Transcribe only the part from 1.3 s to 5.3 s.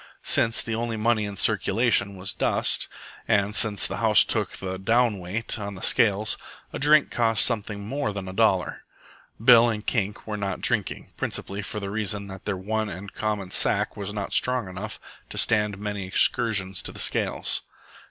circulation was dust, and since the house took the "down